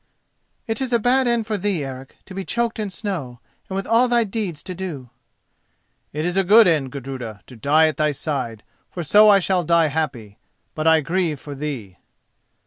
[0.65, 3.85] "It is a bad end for thee, Eric: to be choked in snow, and with
[3.85, 5.11] all thy deeds to do."
[6.11, 9.63] "It is a good end, Gudruda, to die at thy side, for so I shall
[9.63, 10.39] die happy;
[10.73, 11.97] but I grieve for thee."